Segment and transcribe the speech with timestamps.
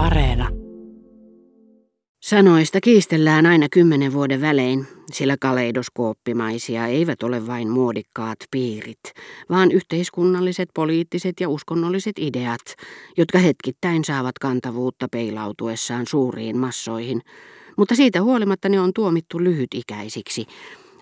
[0.00, 0.48] Areena.
[2.22, 9.00] Sanoista kiistellään aina kymmenen vuoden välein, sillä kaleidoskooppimaisia eivät ole vain muodikkaat piirit,
[9.50, 12.60] vaan yhteiskunnalliset, poliittiset ja uskonnolliset ideat,
[13.16, 17.20] jotka hetkittäin saavat kantavuutta peilautuessaan suuriin massoihin,
[17.76, 20.46] mutta siitä huolimatta ne on tuomittu lyhytikäisiksi,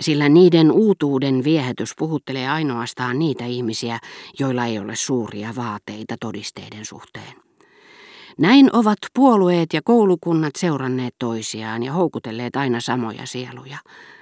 [0.00, 3.98] sillä niiden uutuuden viehätys puhuttelee ainoastaan niitä ihmisiä,
[4.38, 7.39] joilla ei ole suuria vaateita todisteiden suhteen.
[8.38, 13.78] Näin ovat puolueet ja koulukunnat seuranneet toisiaan ja houkutelleet aina samoja sieluja,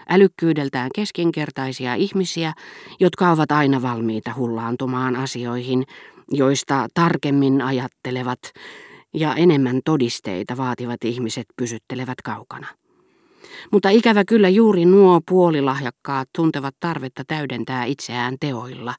[0.09, 2.53] älykkyydeltään keskinkertaisia ihmisiä,
[3.01, 5.85] jotka ovat aina valmiita hullaantumaan asioihin,
[6.31, 8.41] joista tarkemmin ajattelevat
[9.15, 12.67] ja enemmän todisteita vaativat ihmiset pysyttelevät kaukana.
[13.73, 18.95] Mutta ikävä kyllä juuri nuo puolilahjakkaat tuntevat tarvetta täydentää itseään teoilla,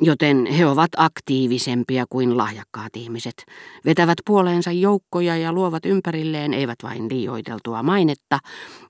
[0.00, 3.34] joten he ovat aktiivisempia kuin lahjakkaat ihmiset,
[3.84, 8.38] vetävät puoleensa joukkoja ja luovat ympärilleen eivät vain liioiteltua mainetta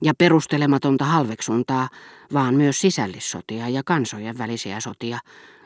[0.03, 1.89] ja perustelematonta halveksuntaa,
[2.33, 5.19] vaan myös sisällissotia ja kansojen välisiä sotia,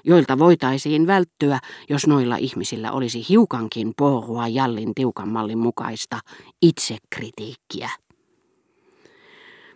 [0.04, 6.20] joilta voitaisiin välttyä, jos noilla ihmisillä olisi hiukankin porua Jallin tiukan mallin mukaista
[6.62, 7.90] itsekritiikkiä.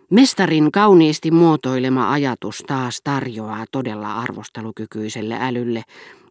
[0.10, 5.84] Mestarin kauniisti muotoilema ajatus taas tarjoaa todella arvostelukykyiselle älylle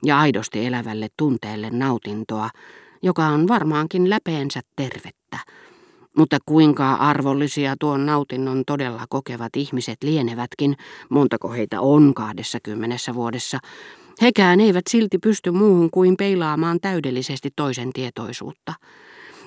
[0.05, 2.51] ja aidosti elävälle tunteelle nautintoa,
[3.03, 5.39] joka on varmaankin läpeensä tervettä.
[6.17, 10.77] Mutta kuinka arvollisia tuon nautinnon todella kokevat ihmiset lienevätkin,
[11.09, 13.59] montako heitä on kahdessa kymmenessä vuodessa,
[14.23, 18.75] hekään eivät silti pysty muuhun kuin peilaamaan täydellisesti toisen tietoisuutta.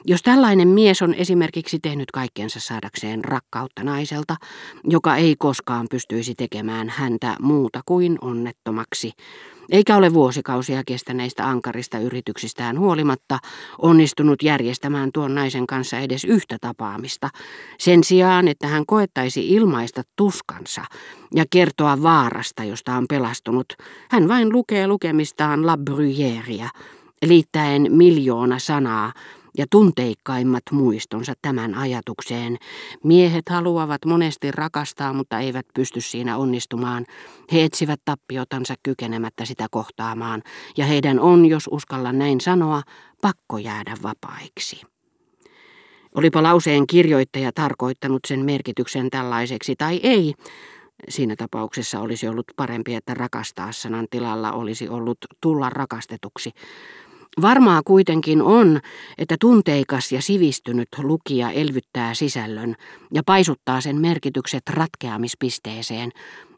[0.09, 4.35] Jos tällainen mies on esimerkiksi tehnyt kaikkensa saadakseen rakkautta naiselta,
[4.83, 9.11] joka ei koskaan pystyisi tekemään häntä muuta kuin onnettomaksi,
[9.71, 13.39] eikä ole vuosikausia kestäneistä ankarista yrityksistään huolimatta
[13.81, 17.29] onnistunut järjestämään tuon naisen kanssa edes yhtä tapaamista,
[17.79, 20.85] sen sijaan, että hän koettaisi ilmaista tuskansa
[21.35, 23.65] ja kertoa vaarasta, josta on pelastunut,
[24.11, 26.69] hän vain lukee lukemistaan La Bruyèreä,
[27.25, 29.13] liittäen miljoona sanaa
[29.57, 32.57] ja tunteikkaimmat muistonsa tämän ajatukseen.
[33.03, 37.05] Miehet haluavat monesti rakastaa, mutta eivät pysty siinä onnistumaan.
[37.51, 40.43] He etsivät tappiotansa kykenemättä sitä kohtaamaan,
[40.77, 42.81] ja heidän on, jos uskalla näin sanoa,
[43.21, 44.81] pakko jäädä vapaiksi.
[46.15, 50.33] Olipa lauseen kirjoittaja tarkoittanut sen merkityksen tällaiseksi tai ei,
[51.09, 56.51] Siinä tapauksessa olisi ollut parempi, että rakastaa sanan tilalla olisi ollut tulla rakastetuksi.
[57.41, 58.79] Varmaa kuitenkin on,
[59.17, 62.75] että tunteikas ja sivistynyt lukija elvyttää sisällön
[63.13, 66.11] ja paisuttaa sen merkitykset ratkeamispisteeseen,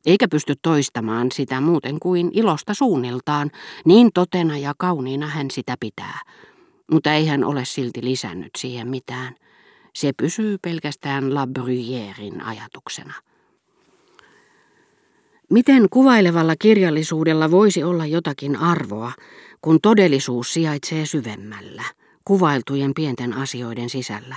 [0.06, 3.52] eikä pysty toistamaan sitä muuten kuin ilosta suunniltaan,
[3.86, 6.20] niin totena ja kauniina hän sitä pitää.
[6.92, 9.36] Mutta ei hän ole silti lisännyt siihen mitään.
[9.96, 13.14] Se pysyy pelkästään La Bruyèrin ajatuksena.
[15.50, 19.12] Miten kuvailevalla kirjallisuudella voisi olla jotakin arvoa,
[19.62, 21.84] kun todellisuus sijaitsee syvemmällä,
[22.26, 24.36] kuvailtujen pienten asioiden sisällä?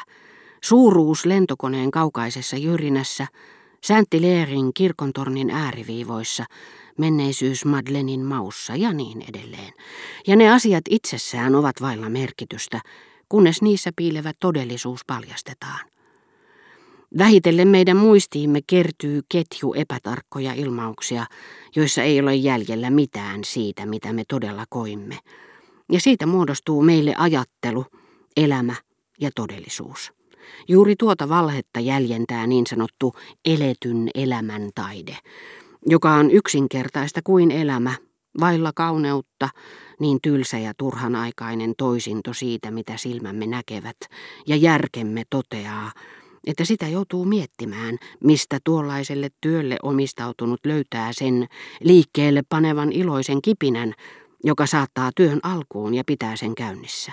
[0.62, 3.26] Suuruus lentokoneen kaukaisessa jyrinässä,
[3.84, 6.44] Sänttileerin kirkontornin ääriviivoissa,
[6.98, 9.72] menneisyys Madlenin maussa ja niin edelleen.
[10.26, 12.80] Ja ne asiat itsessään ovat vailla merkitystä,
[13.28, 15.91] kunnes niissä piilevä todellisuus paljastetaan.
[17.18, 21.26] Vähitellen meidän muistiimme kertyy ketju epätarkkoja ilmauksia,
[21.76, 25.18] joissa ei ole jäljellä mitään siitä, mitä me todella koimme.
[25.92, 27.84] Ja siitä muodostuu meille ajattelu,
[28.36, 28.74] elämä
[29.20, 30.12] ja todellisuus.
[30.68, 33.14] Juuri tuota valhetta jäljentää niin sanottu
[33.44, 35.16] eletyn elämän taide,
[35.86, 37.94] joka on yksinkertaista kuin elämä,
[38.40, 39.48] vailla kauneutta,
[40.00, 43.96] niin tylsä ja turhanaikainen toisinto siitä, mitä silmämme näkevät,
[44.46, 45.92] ja järkemme toteaa,
[46.46, 51.46] että sitä joutuu miettimään, mistä tuollaiselle työlle omistautunut löytää sen
[51.80, 53.94] liikkeelle panevan iloisen kipinän,
[54.44, 57.12] joka saattaa työn alkuun ja pitää sen käynnissä.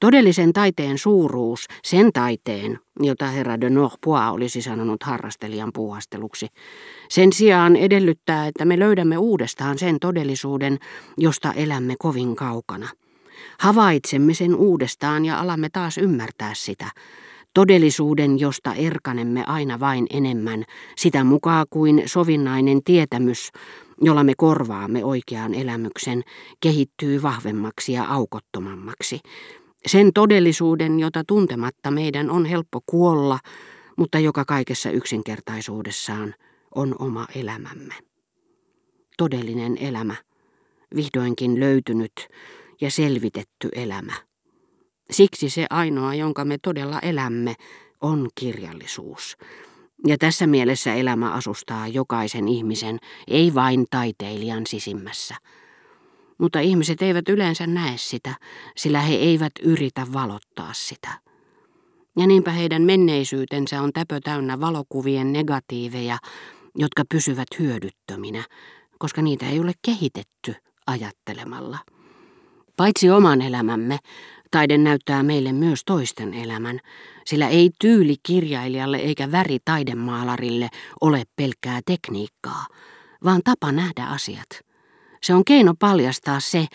[0.00, 6.46] Todellisen taiteen suuruus, sen taiteen, jota herra de Norpois olisi sanonut harrastelijan puuhasteluksi,
[7.08, 10.78] sen sijaan edellyttää, että me löydämme uudestaan sen todellisuuden,
[11.18, 12.88] josta elämme kovin kaukana.
[13.58, 16.90] Havaitsemme sen uudestaan ja alamme taas ymmärtää sitä,
[17.54, 20.64] Todellisuuden, josta erkanemme aina vain enemmän,
[20.96, 23.50] sitä mukaan kuin sovinnainen tietämys,
[24.00, 26.22] jolla me korvaamme oikean elämyksen,
[26.60, 29.20] kehittyy vahvemmaksi ja aukottomammaksi.
[29.86, 33.38] Sen todellisuuden, jota tuntematta meidän on helppo kuolla,
[33.96, 36.34] mutta joka kaikessa yksinkertaisuudessaan
[36.74, 37.94] on oma elämämme.
[39.16, 40.14] Todellinen elämä,
[40.96, 42.12] vihdoinkin löytynyt
[42.80, 44.29] ja selvitetty elämä.
[45.10, 47.54] Siksi se ainoa, jonka me todella elämme,
[48.00, 49.36] on kirjallisuus.
[50.06, 52.98] Ja tässä mielessä elämä asustaa jokaisen ihmisen,
[53.28, 55.34] ei vain taiteilijan sisimmässä.
[56.38, 58.34] Mutta ihmiset eivät yleensä näe sitä,
[58.76, 61.08] sillä he eivät yritä valottaa sitä.
[62.16, 66.18] Ja niinpä heidän menneisyytensä on täpö täynnä valokuvien negatiiveja,
[66.74, 68.44] jotka pysyvät hyödyttöminä,
[68.98, 70.54] koska niitä ei ole kehitetty
[70.86, 71.78] ajattelemalla.
[72.80, 73.98] Paitsi oman elämämme,
[74.50, 76.80] taide näyttää meille myös toisten elämän,
[77.24, 80.68] sillä ei tyyli kirjailijalle eikä väri taidemaalarille
[81.00, 82.66] ole pelkkää tekniikkaa,
[83.24, 84.48] vaan tapa nähdä asiat.
[85.22, 86.66] Se on keino paljastaa se,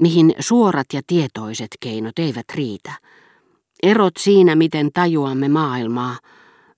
[0.00, 2.92] mihin suorat ja tietoiset keinot eivät riitä.
[3.82, 6.18] Erot siinä, miten tajuamme maailmaa,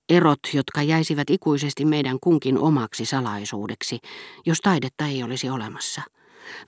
[0.09, 3.99] erot, jotka jäisivät ikuisesti meidän kunkin omaksi salaisuudeksi,
[4.47, 6.03] jos taidetta ei olisi olemassa.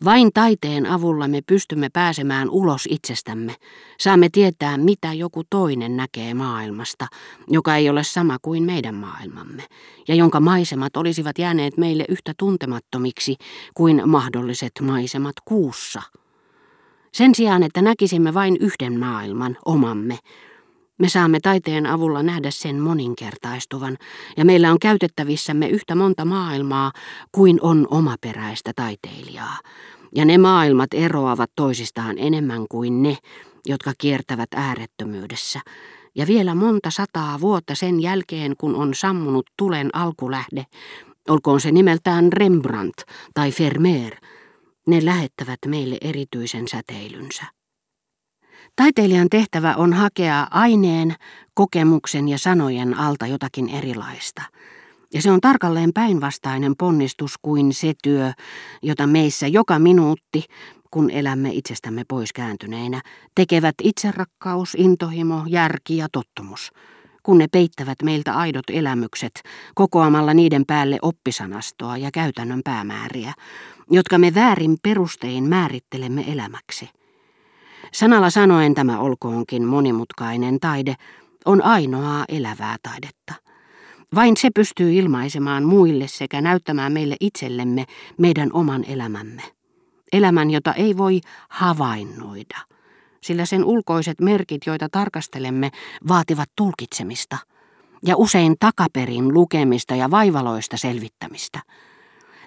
[0.05, 3.55] Vain taiteen avulla me pystymme pääsemään ulos itsestämme.
[3.99, 7.06] Saamme tietää, mitä joku toinen näkee maailmasta,
[7.49, 9.62] joka ei ole sama kuin meidän maailmamme,
[10.08, 13.37] ja jonka maisemat olisivat jääneet meille yhtä tuntemattomiksi
[13.75, 16.02] kuin mahdolliset maisemat kuussa.
[17.12, 20.19] Sen sijaan, että näkisimme vain yhden maailman, omamme,
[20.98, 23.96] me saamme taiteen avulla nähdä sen moninkertaistuvan,
[24.37, 26.93] ja meillä on käytettävissämme yhtä monta maailmaa
[27.32, 29.58] kuin on omaperäistä taiteilijaa.
[30.14, 33.19] Ja ne maailmat eroavat toisistaan enemmän kuin ne,
[33.66, 35.60] jotka kiertävät äärettömyydessä.
[36.14, 40.66] Ja vielä monta sataa vuotta sen jälkeen, kun on sammunut tulen alkulähde,
[41.28, 42.96] olkoon se nimeltään Rembrandt
[43.34, 44.16] tai Vermeer,
[44.87, 47.56] ne lähettävät meille erityisen säteilynsä.
[48.76, 51.14] Taiteilijan tehtävä on hakea aineen,
[51.55, 54.43] kokemuksen ja sanojen alta jotakin erilaista.
[55.14, 58.32] Ja se on tarkalleen päinvastainen ponnistus kuin se työ,
[58.82, 60.44] jota meissä joka minuutti,
[60.90, 63.00] kun elämme itsestämme pois kääntyneinä,
[63.34, 66.72] tekevät itserakkaus, intohimo, järki ja tottumus,
[67.22, 69.43] kun ne peittävät meiltä aidot elämykset,
[69.75, 73.32] kokoamalla niiden päälle oppisanastoa ja käytännön päämääriä,
[73.90, 76.90] jotka me väärin perustein määrittelemme elämäksi.
[77.92, 80.94] Sanalla sanoen tämä olkoonkin monimutkainen taide
[81.44, 83.34] on ainoaa elävää taidetta.
[84.14, 87.84] Vain se pystyy ilmaisemaan muille sekä näyttämään meille itsellemme
[88.18, 89.42] meidän oman elämämme.
[90.12, 92.58] Elämän, jota ei voi havainnoida,
[93.22, 95.70] sillä sen ulkoiset merkit, joita tarkastelemme,
[96.08, 97.38] vaativat tulkitsemista
[98.06, 101.60] ja usein takaperin lukemista ja vaivaloista selvittämistä–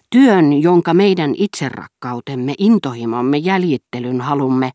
[0.09, 4.71] Työn, jonka meidän itserakkautemme, intohimomme, jäljittelyn halumme,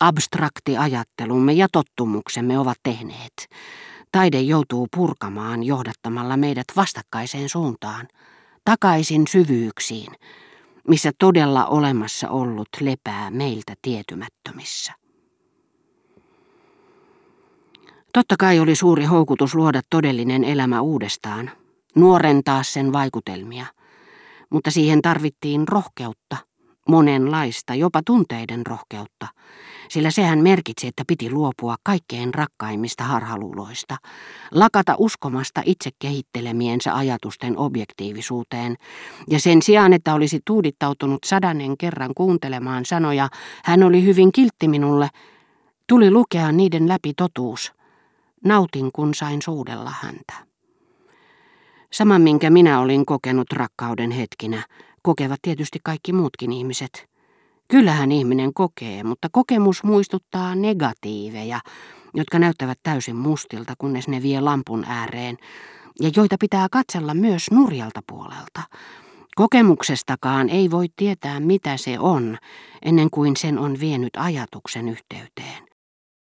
[0.00, 3.48] abstrakti ajattelumme ja tottumuksemme ovat tehneet.
[4.12, 8.08] Taide joutuu purkamaan johdattamalla meidät vastakkaiseen suuntaan,
[8.64, 10.12] takaisin syvyyksiin,
[10.88, 14.92] missä todella olemassa ollut lepää meiltä tietymättömissä.
[18.12, 21.50] Totta kai oli suuri houkutus luoda todellinen elämä uudestaan,
[21.94, 23.66] nuorentaa sen vaikutelmia–
[24.50, 26.36] mutta siihen tarvittiin rohkeutta,
[26.88, 29.26] monenlaista, jopa tunteiden rohkeutta,
[29.88, 33.96] sillä sehän merkitsi, että piti luopua kaikkein rakkaimmista harhaluuloista,
[34.50, 38.76] lakata uskomasta itse kehittelemiensä ajatusten objektiivisuuteen,
[39.30, 43.28] ja sen sijaan, että olisi tuudittautunut sadannen kerran kuuntelemaan sanoja,
[43.64, 45.08] hän oli hyvin kiltti minulle,
[45.86, 47.72] tuli lukea niiden läpi totuus.
[48.44, 50.47] Nautin, kun sain suudella häntä.
[51.92, 54.62] Sama, minkä minä olin kokenut rakkauden hetkinä,
[55.02, 57.08] kokevat tietysti kaikki muutkin ihmiset.
[57.68, 61.60] Kyllähän ihminen kokee, mutta kokemus muistuttaa negatiiveja,
[62.14, 65.36] jotka näyttävät täysin mustilta, kunnes ne vie lampun ääreen,
[66.00, 68.62] ja joita pitää katsella myös nurjalta puolelta.
[69.34, 72.38] Kokemuksestakaan ei voi tietää, mitä se on,
[72.82, 75.67] ennen kuin sen on vienyt ajatuksen yhteyteen.